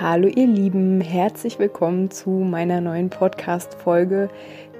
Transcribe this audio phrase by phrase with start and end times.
[0.00, 4.30] Hallo ihr Lieben, herzlich willkommen zu meiner neuen Podcast-Folge.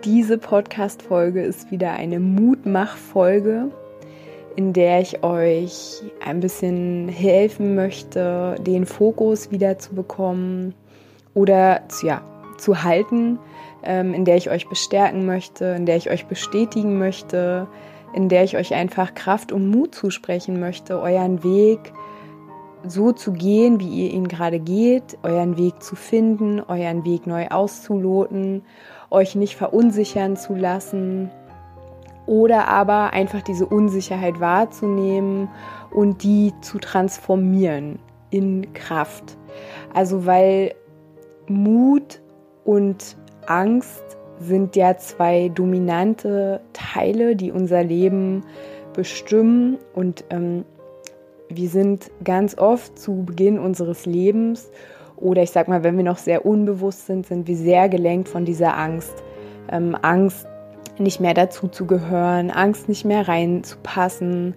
[0.04, 3.70] Diese Podcast-Folge ist wieder eine Mutmach-Folge,
[4.56, 10.74] in der ich euch ein bisschen helfen möchte, den Fokus wieder zu bekommen
[11.34, 12.22] oder ja,
[12.56, 13.38] zu halten,
[13.84, 17.68] ähm, in der ich euch bestärken möchte, in der ich euch bestätigen möchte,
[18.14, 21.92] in der ich euch einfach Kraft und Mut zusprechen möchte, euren Weg
[22.86, 27.48] so zu gehen, wie ihr ihn gerade geht, euren Weg zu finden, euren Weg neu
[27.48, 28.62] auszuloten,
[29.10, 31.30] euch nicht verunsichern zu lassen
[32.26, 35.48] oder aber einfach diese Unsicherheit wahrzunehmen
[35.90, 37.98] und die zu transformieren
[38.30, 39.36] in Kraft.
[39.92, 40.74] Also weil
[41.48, 42.20] Mut
[42.64, 43.16] und
[43.46, 44.02] Angst
[44.38, 48.44] sind ja zwei dominante Teile, die unser Leben
[48.92, 50.64] bestimmen und ähm,
[51.56, 54.70] wir sind ganz oft zu Beginn unseres Lebens
[55.16, 58.44] oder ich sag mal, wenn wir noch sehr unbewusst sind, sind wir sehr gelenkt von
[58.44, 59.14] dieser Angst.
[59.70, 60.46] Ähm, Angst,
[60.98, 64.54] nicht mehr dazu zu gehören, Angst, nicht mehr reinzupassen,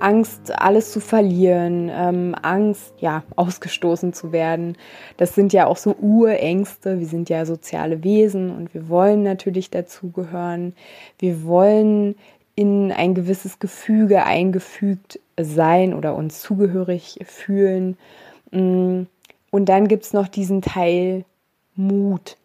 [0.00, 4.76] Angst, alles zu verlieren, ähm, Angst, ja, ausgestoßen zu werden.
[5.16, 6.98] Das sind ja auch so Urängste.
[6.98, 10.74] Wir sind ja soziale Wesen und wir wollen natürlich dazugehören.
[11.18, 12.16] Wir wollen
[12.54, 17.96] in ein gewisses Gefüge eingefügt sein oder uns zugehörig fühlen.
[18.50, 19.02] Mm,
[19.50, 21.24] und dann gibt es noch diesen Teil
[21.74, 22.36] Mut.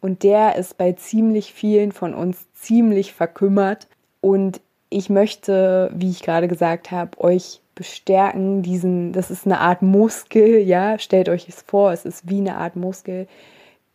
[0.00, 3.88] Und der ist bei ziemlich vielen von uns ziemlich verkümmert.
[4.20, 4.60] Und
[4.90, 10.58] ich möchte, wie ich gerade gesagt habe, euch bestärken, diesen, das ist eine Art Muskel,
[10.58, 13.26] ja, stellt euch es vor, es ist wie eine Art Muskel,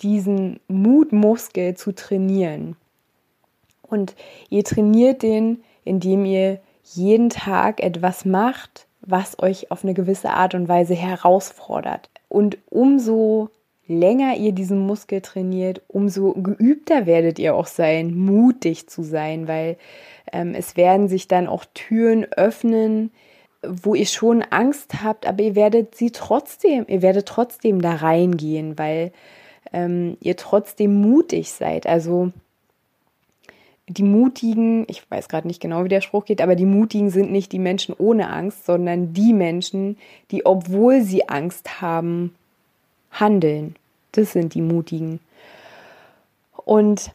[0.01, 2.75] diesen Mutmuskel zu trainieren.
[3.83, 4.15] Und
[4.49, 6.59] ihr trainiert den, indem ihr
[6.95, 12.09] jeden Tag etwas macht, was euch auf eine gewisse Art und Weise herausfordert.
[12.27, 13.49] Und umso
[13.87, 19.77] länger ihr diesen Muskel trainiert, umso geübter werdet ihr auch sein, mutig zu sein, weil
[20.31, 23.11] ähm, es werden sich dann auch Türen öffnen,
[23.67, 28.77] wo ihr schon Angst habt, aber ihr werdet sie trotzdem, ihr werdet trotzdem da reingehen,
[28.77, 29.11] weil
[29.73, 31.87] ähm, ihr trotzdem mutig seid.
[31.87, 32.31] Also
[33.89, 37.31] die Mutigen, ich weiß gerade nicht genau, wie der Spruch geht, aber die Mutigen sind
[37.31, 39.97] nicht die Menschen ohne Angst, sondern die Menschen,
[40.29, 42.35] die, obwohl sie Angst haben,
[43.11, 43.75] handeln.
[44.11, 45.19] Das sind die Mutigen.
[46.65, 47.11] Und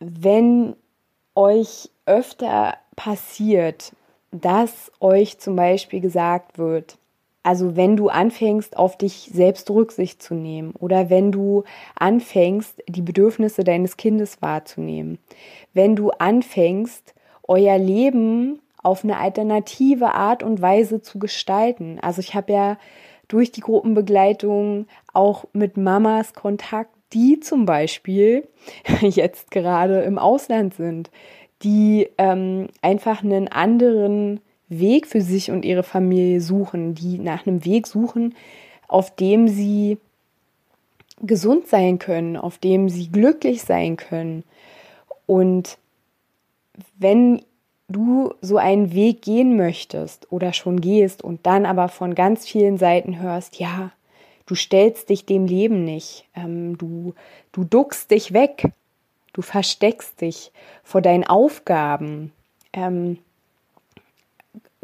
[0.00, 0.74] wenn
[1.34, 3.92] euch öfter passiert,
[4.30, 6.96] dass euch zum Beispiel gesagt wird,
[7.44, 13.02] also wenn du anfängst, auf dich selbst Rücksicht zu nehmen oder wenn du anfängst, die
[13.02, 15.18] Bedürfnisse deines Kindes wahrzunehmen,
[15.74, 17.14] wenn du anfängst,
[17.46, 21.98] euer Leben auf eine alternative Art und Weise zu gestalten.
[22.00, 22.78] Also ich habe ja
[23.28, 28.48] durch die Gruppenbegleitung auch mit Mamas Kontakt, die zum Beispiel
[29.00, 31.10] jetzt gerade im Ausland sind,
[31.62, 37.64] die ähm, einfach einen anderen Weg für sich und ihre Familie suchen, die nach einem
[37.64, 38.34] Weg suchen,
[38.88, 39.98] auf dem sie
[41.20, 44.44] gesund sein können, auf dem sie glücklich sein können.
[45.26, 45.78] Und
[46.98, 47.42] wenn
[47.88, 52.78] du so einen Weg gehen möchtest oder schon gehst und dann aber von ganz vielen
[52.78, 53.92] Seiten hörst, ja,
[54.46, 57.14] du stellst dich dem Leben nicht, ähm, du,
[57.52, 58.72] du duckst dich weg,
[59.32, 60.50] du versteckst dich
[60.82, 62.32] vor deinen Aufgaben,
[62.72, 63.18] ähm,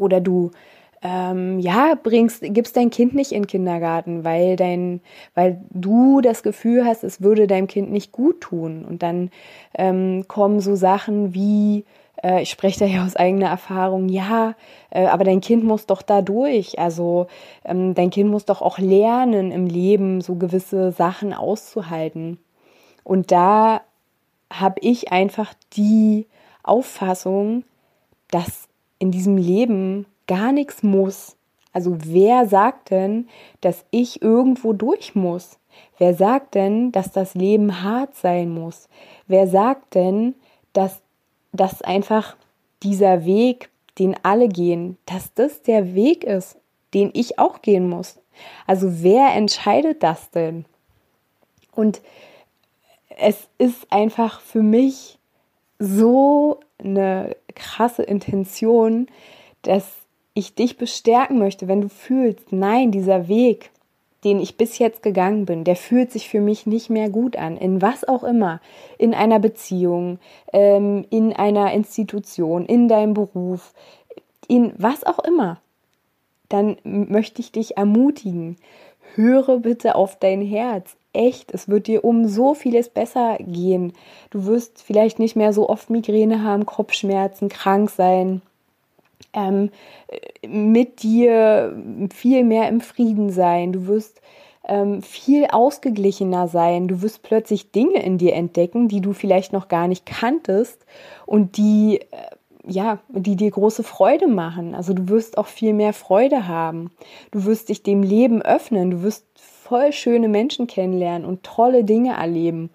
[0.01, 0.51] oder du
[1.03, 5.01] ähm, ja, bringst, gibst dein Kind nicht in den Kindergarten, weil dein,
[5.33, 8.85] weil du das Gefühl hast, es würde deinem Kind nicht gut tun.
[8.85, 9.31] Und dann
[9.73, 11.85] ähm, kommen so Sachen wie,
[12.23, 14.53] äh, ich spreche da ja aus eigener Erfahrung, ja,
[14.91, 16.77] äh, aber dein Kind muss doch da durch.
[16.77, 17.27] Also
[17.65, 22.37] ähm, dein Kind muss doch auch lernen, im Leben so gewisse Sachen auszuhalten.
[23.03, 23.81] Und da
[24.53, 26.27] habe ich einfach die
[26.61, 27.63] Auffassung,
[28.29, 28.67] dass
[29.01, 31.35] in diesem Leben gar nichts muss.
[31.73, 33.27] Also wer sagt denn,
[33.59, 35.57] dass ich irgendwo durch muss?
[35.97, 38.89] Wer sagt denn, dass das Leben hart sein muss?
[39.27, 40.35] Wer sagt denn,
[40.73, 41.01] dass
[41.51, 42.35] das einfach
[42.83, 46.57] dieser Weg, den alle gehen, dass das der Weg ist,
[46.93, 48.19] den ich auch gehen muss?
[48.67, 50.65] Also wer entscheidet das denn?
[51.73, 52.01] Und
[53.17, 55.17] es ist einfach für mich
[55.79, 59.07] so eine krasse Intention,
[59.61, 59.85] dass
[60.33, 63.71] ich dich bestärken möchte, wenn du fühlst, nein, dieser Weg,
[64.23, 67.57] den ich bis jetzt gegangen bin, der fühlt sich für mich nicht mehr gut an,
[67.57, 68.61] in was auch immer,
[68.97, 70.19] in einer Beziehung,
[70.53, 73.73] ähm, in einer Institution, in deinem Beruf,
[74.47, 75.59] in was auch immer,
[76.49, 78.57] dann möchte ich dich ermutigen,
[79.15, 80.95] höre bitte auf dein Herz.
[81.13, 83.93] Echt, es wird dir um so vieles besser gehen.
[84.29, 88.41] Du wirst vielleicht nicht mehr so oft Migräne haben, Kopfschmerzen, krank sein,
[89.33, 89.69] ähm,
[90.47, 91.75] mit dir
[92.13, 93.73] viel mehr im Frieden sein.
[93.73, 94.21] Du wirst
[94.67, 96.87] ähm, viel ausgeglichener sein.
[96.87, 100.85] Du wirst plötzlich Dinge in dir entdecken, die du vielleicht noch gar nicht kanntest
[101.25, 102.35] und die äh,
[102.67, 104.75] ja, die dir große Freude machen.
[104.75, 106.91] Also du wirst auch viel mehr Freude haben.
[107.31, 108.91] Du wirst dich dem Leben öffnen.
[108.91, 109.25] Du wirst
[109.71, 112.71] voll schöne Menschen kennenlernen und tolle Dinge erleben.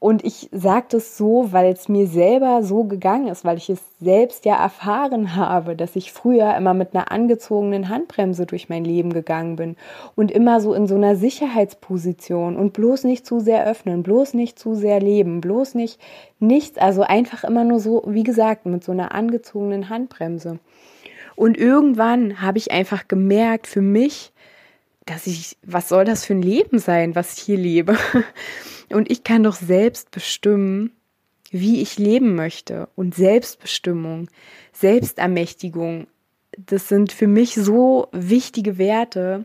[0.00, 3.80] Und ich sage das so, weil es mir selber so gegangen ist, weil ich es
[4.00, 9.12] selbst ja erfahren habe, dass ich früher immer mit einer angezogenen Handbremse durch mein Leben
[9.12, 9.76] gegangen bin
[10.16, 14.58] und immer so in so einer Sicherheitsposition und bloß nicht zu sehr öffnen, bloß nicht
[14.58, 16.00] zu sehr leben, bloß nicht
[16.40, 20.58] nichts, also einfach immer nur so, wie gesagt, mit so einer angezogenen Handbremse.
[21.36, 24.32] Und irgendwann habe ich einfach gemerkt für mich,
[25.06, 27.96] dass ich, was soll das für ein Leben sein, was ich hier lebe?
[28.90, 30.92] Und ich kann doch selbst bestimmen,
[31.50, 32.88] wie ich leben möchte.
[32.96, 34.28] Und Selbstbestimmung,
[34.72, 36.08] Selbstermächtigung,
[36.58, 39.44] das sind für mich so wichtige Werte.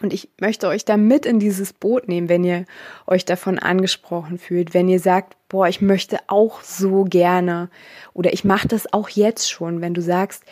[0.00, 2.64] Und ich möchte euch da mit in dieses Boot nehmen, wenn ihr
[3.06, 7.68] euch davon angesprochen fühlt, wenn ihr sagt, boah, ich möchte auch so gerne
[8.12, 10.44] oder ich mache das auch jetzt schon, wenn du sagst,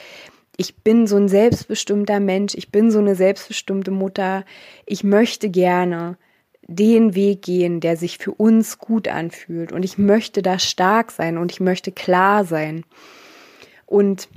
[0.56, 4.44] ich bin so ein selbstbestimmter Mensch, ich bin so eine selbstbestimmte Mutter,
[4.86, 6.18] ich möchte gerne
[6.62, 11.38] den Weg gehen, der sich für uns gut anfühlt und ich möchte da stark sein
[11.38, 12.84] und ich möchte klar sein.
[13.86, 14.28] Und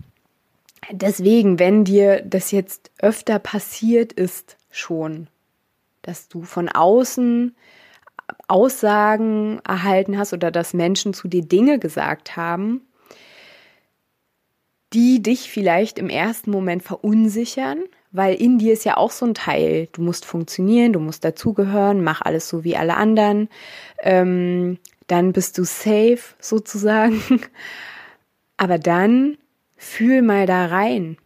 [0.91, 5.27] deswegen, wenn dir das jetzt öfter passiert ist schon,
[6.01, 7.55] dass du von außen
[8.47, 12.81] Aussagen erhalten hast oder dass Menschen zu dir Dinge gesagt haben,
[14.93, 19.33] die dich vielleicht im ersten Moment verunsichern, weil in dir ist ja auch so ein
[19.33, 19.87] Teil.
[19.91, 23.49] Du musst funktionieren, du musst dazugehören, mach alles so wie alle anderen.
[24.01, 27.21] Ähm, dann bist du safe sozusagen.
[28.57, 29.37] Aber dann
[29.75, 31.17] fühl mal da rein.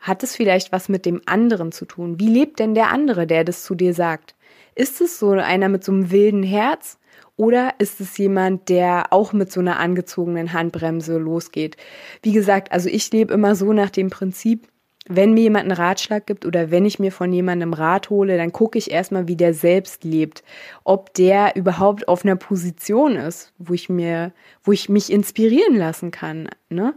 [0.00, 2.18] Hat es vielleicht was mit dem anderen zu tun?
[2.18, 4.34] Wie lebt denn der andere, der das zu dir sagt?
[4.74, 6.98] Ist es so einer mit so einem wilden Herz
[7.36, 11.76] oder ist es jemand, der auch mit so einer angezogenen Handbremse losgeht?
[12.22, 14.68] Wie gesagt, also ich lebe immer so nach dem Prinzip,
[15.08, 18.52] wenn mir jemand einen Ratschlag gibt oder wenn ich mir von jemandem Rat hole, dann
[18.52, 20.44] gucke ich erstmal, wie der selbst lebt.
[20.84, 24.32] Ob der überhaupt auf einer Position ist, wo ich mir,
[24.62, 26.48] wo ich mich inspirieren lassen kann.
[26.68, 26.94] Ne?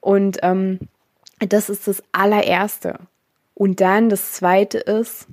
[0.00, 0.80] Und ähm,
[1.38, 2.98] das ist das allererste.
[3.54, 5.28] Und dann das zweite ist,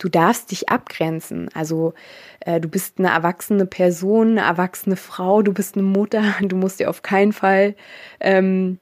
[0.00, 1.48] du darfst dich abgrenzen.
[1.54, 1.94] Also
[2.40, 6.80] äh, du bist eine erwachsene Person, eine erwachsene Frau, du bist eine Mutter, du musst
[6.80, 7.76] dir auf keinen Fall
[8.18, 8.78] ähm,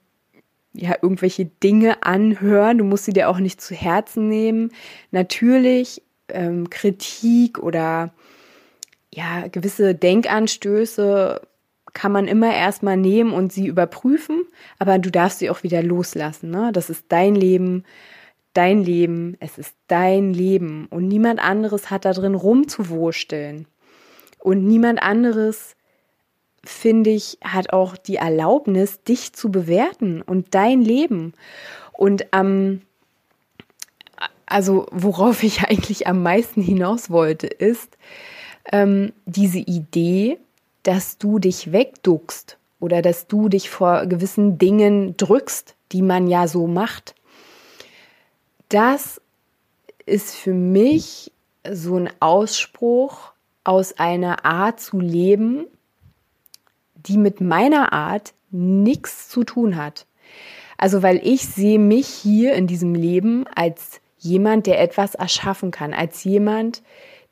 [0.73, 4.71] ja irgendwelche Dinge anhören, du musst sie dir auch nicht zu Herzen nehmen.
[5.11, 8.13] Natürlich ähm, Kritik oder
[9.13, 11.41] ja gewisse Denkanstöße
[11.93, 14.43] kann man immer erstmal nehmen und sie überprüfen,
[14.77, 16.51] aber du darfst sie auch wieder loslassen.
[16.51, 16.69] Ne?
[16.71, 17.83] Das ist dein Leben
[18.53, 23.67] dein Leben, es ist dein Leben und niemand anderes hat da drin rumzuwursteln.
[24.39, 25.75] Und niemand anderes,
[26.63, 31.33] finde ich, hat auch die Erlaubnis, dich zu bewerten und dein Leben.
[31.91, 32.81] Und ähm,
[34.45, 37.97] also worauf ich eigentlich am meisten hinaus wollte, ist
[38.71, 40.39] ähm, diese Idee,
[40.83, 46.47] dass du dich wegduckst oder dass du dich vor gewissen Dingen drückst, die man ja
[46.47, 47.15] so macht
[48.69, 49.21] das
[50.05, 51.31] ist für mich
[51.69, 53.33] so ein Ausspruch
[53.63, 55.67] aus einer Art zu leben,
[56.95, 60.05] die mit meiner Art nichts zu tun hat.
[60.77, 65.93] Also weil ich sehe mich hier in diesem Leben als jemand, der etwas erschaffen kann,
[65.93, 66.81] als jemand,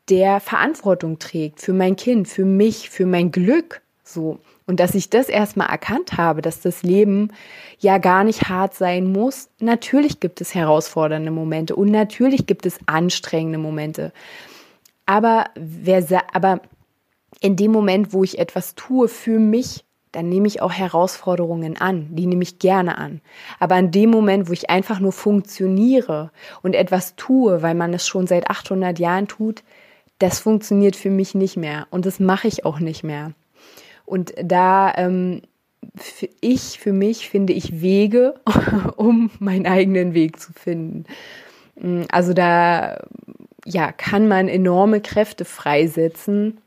[0.09, 4.39] der Verantwortung trägt für mein Kind, für mich, für mein Glück, so.
[4.67, 7.31] Und dass ich das erstmal erkannt habe, dass das Leben
[7.79, 9.49] ja gar nicht hart sein muss.
[9.59, 14.11] Natürlich gibt es herausfordernde Momente und natürlich gibt es anstrengende Momente.
[15.05, 16.61] Aber wer, aber
[17.39, 22.07] in dem Moment, wo ich etwas tue für mich, dann nehme ich auch Herausforderungen an.
[22.11, 23.21] Die nehme ich gerne an.
[23.59, 26.31] Aber in dem Moment, wo ich einfach nur funktioniere
[26.61, 29.63] und etwas tue, weil man es schon seit 800 Jahren tut,
[30.19, 33.33] das funktioniert für mich nicht mehr und das mache ich auch nicht mehr.
[34.07, 35.41] Und da ähm,
[36.39, 38.35] ich für mich finde ich Wege,
[38.95, 41.03] um meinen eigenen Weg zu finden.
[41.75, 43.03] Mm, also da
[43.65, 46.59] ja, kann man enorme Kräfte freisetzen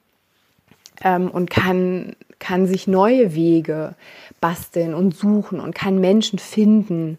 [1.02, 3.94] ähm, und kann, kann sich neue Wege
[4.42, 7.18] basteln und suchen und kann Menschen finden,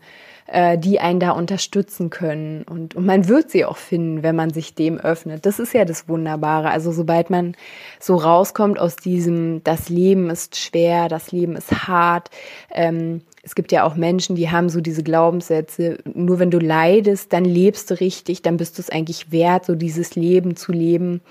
[0.52, 2.64] äh, die einen da unterstützen können.
[2.64, 5.46] Und, und man wird sie auch finden, wenn man sich dem öffnet.
[5.46, 6.70] Das ist ja das Wunderbare.
[6.72, 7.56] Also sobald man
[8.02, 12.30] so rauskommt aus diesem, das Leben ist schwer, das Leben ist hart.
[12.70, 17.32] Ähm, es gibt ja auch Menschen, die haben so diese Glaubenssätze, nur wenn du leidest,
[17.32, 21.22] dann lebst du richtig, dann bist du es eigentlich wert, so dieses Leben zu leben.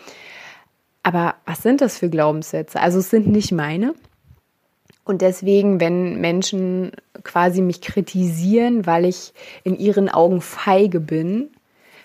[1.03, 2.81] Aber was sind das für Glaubenssätze?
[2.81, 3.95] Also es sind nicht meine.
[5.11, 6.93] Und deswegen, wenn Menschen
[7.25, 9.33] quasi mich kritisieren, weil ich
[9.65, 11.51] in ihren Augen feige bin,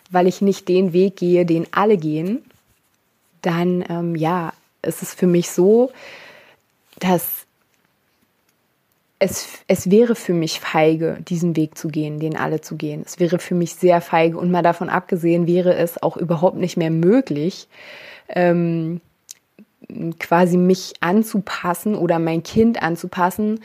[0.10, 2.44] weil ich nicht den Weg gehe, den alle gehen,
[3.44, 5.92] dann ähm, ja, ist es für mich so,
[6.98, 7.46] dass
[9.20, 13.04] es, es wäre für mich feige, diesen Weg zu gehen, den alle zu gehen.
[13.06, 16.76] Es wäre für mich sehr feige und mal davon abgesehen wäre es auch überhaupt nicht
[16.76, 17.68] mehr möglich,
[18.30, 19.00] ähm,
[20.20, 23.60] quasi mich anzupassen oder mein Kind anzupassen.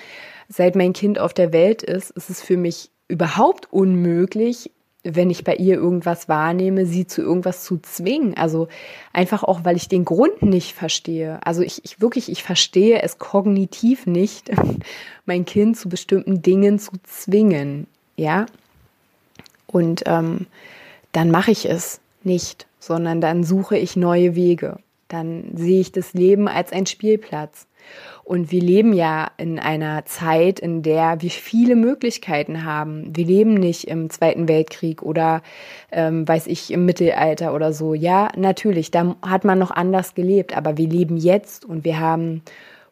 [0.48, 4.70] Seit mein Kind auf der Welt ist, ist es für mich überhaupt unmöglich,
[5.02, 8.36] wenn ich bei ihr irgendwas wahrnehme, sie zu irgendwas zu zwingen.
[8.36, 8.68] Also
[9.12, 11.38] einfach auch, weil ich den Grund nicht verstehe.
[11.44, 14.50] Also ich, ich wirklich, ich verstehe es kognitiv nicht,
[15.24, 17.86] mein Kind zu bestimmten Dingen zu zwingen.
[18.16, 18.46] Ja.
[19.66, 20.46] Und ähm,
[21.12, 24.78] dann mache ich es nicht, sondern dann suche ich neue Wege
[25.12, 27.66] dann sehe ich das Leben als ein Spielplatz.
[28.24, 33.14] Und wir leben ja in einer Zeit, in der wir viele Möglichkeiten haben.
[33.16, 35.42] Wir leben nicht im Zweiten Weltkrieg oder,
[35.90, 37.94] ähm, weiß ich, im Mittelalter oder so.
[37.94, 42.42] Ja, natürlich, da hat man noch anders gelebt, aber wir leben jetzt und wir haben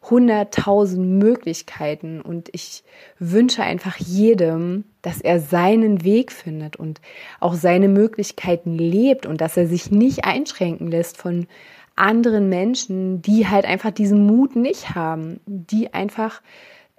[0.09, 2.83] hunderttausend Möglichkeiten und ich
[3.19, 7.01] wünsche einfach jedem, dass er seinen Weg findet und
[7.39, 11.47] auch seine Möglichkeiten lebt und dass er sich nicht einschränken lässt von
[11.99, 16.41] anderen Menschen, die halt einfach diesen Mut nicht haben, die einfach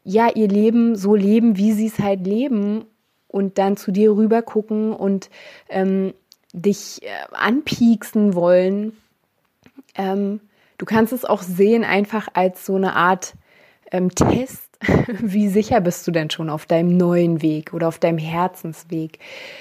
[0.04, 2.84] ja ihr Leben so leben, wie sie es halt leben
[3.28, 5.30] und dann zu dir rüber gucken und
[5.68, 6.14] ähm,
[6.52, 8.96] dich äh, anpieksen wollen.
[9.94, 10.40] Ähm,
[10.78, 13.34] du kannst es auch sehen einfach als so eine Art
[13.92, 14.68] ähm, Test.
[15.20, 19.18] Wie sicher bist du denn schon auf deinem neuen Weg oder auf deinem Herzensweg?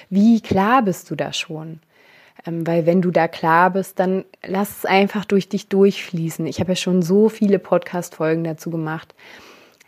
[0.10, 1.80] Wie klar bist du da schon?
[2.46, 6.46] Ähm, weil wenn du da klar bist, dann lass es einfach durch dich durchfließen.
[6.46, 9.14] Ich habe ja schon so viele Podcast-Folgen dazu gemacht.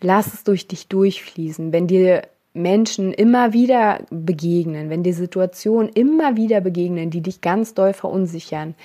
[0.02, 1.72] Lass es durch dich durchfließen.
[1.72, 7.74] Wenn dir Menschen immer wieder begegnen, wenn dir Situationen immer wieder begegnen, die dich ganz
[7.74, 8.76] doll verunsichern,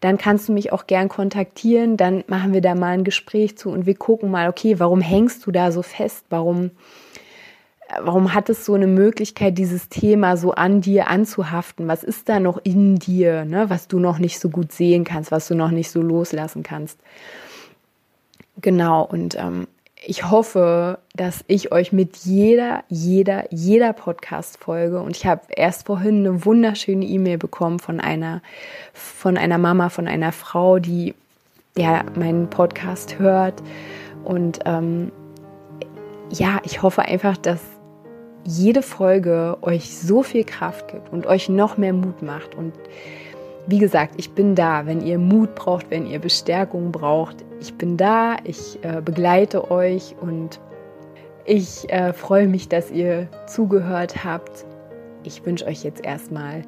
[0.00, 3.70] dann kannst du mich auch gern kontaktieren, dann machen wir da mal ein Gespräch zu
[3.70, 6.24] und wir gucken mal, okay, warum hängst du da so fest?
[6.30, 6.70] Warum
[8.00, 11.88] warum hat es so eine Möglichkeit, dieses Thema so an dir anzuhaften?
[11.88, 15.30] Was ist da noch in dir, ne, was du noch nicht so gut sehen kannst,
[15.30, 16.98] was du noch nicht so loslassen kannst?
[18.60, 19.66] Genau, und ähm,
[20.04, 26.26] ich hoffe, dass ich euch mit jeder, jeder, jeder Podcast-Folge und ich habe erst vorhin
[26.26, 28.42] eine wunderschöne E-Mail bekommen von einer,
[28.94, 31.14] von einer Mama, von einer Frau, die
[31.76, 33.62] ja meinen Podcast hört
[34.24, 35.12] und ähm,
[36.30, 37.60] ja, ich hoffe einfach, dass
[38.46, 42.54] jede Folge euch so viel Kraft gibt und euch noch mehr Mut macht.
[42.54, 42.72] Und
[43.66, 47.44] wie gesagt, ich bin da, wenn ihr Mut braucht, wenn ihr Bestärkung braucht.
[47.60, 50.60] Ich bin da, ich äh, begleite euch und
[51.44, 54.64] ich äh, freue mich, dass ihr zugehört habt.
[55.24, 56.62] Ich wünsche euch jetzt erstmal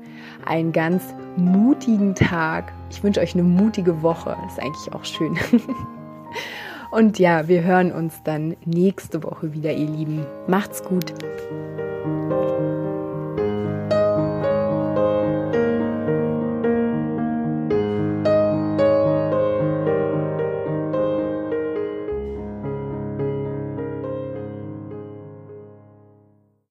[0.44, 2.73] einen ganz mutigen Tag.
[2.90, 4.37] Ich wünsche euch eine mutige Woche.
[4.42, 5.38] Das ist eigentlich auch schön.
[6.90, 10.26] Und ja, wir hören uns dann nächste Woche wieder, ihr Lieben.
[10.47, 11.12] Macht's gut.